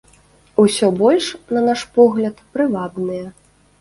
[0.63, 1.25] Усё больш,
[1.57, 3.25] на наш погляд, прывабныя.